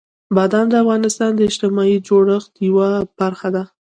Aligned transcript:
بادام 0.35 0.65
د 0.69 0.73
افغانستان 0.83 1.31
د 1.35 1.39
اجتماعي 1.49 1.97
جوړښت 2.07 2.51
یوه 2.67 2.87
برخه 3.19 3.49
ده. 3.55 3.63